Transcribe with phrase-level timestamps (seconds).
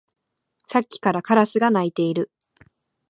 [0.65, 2.31] さっきからカラスが鳴いている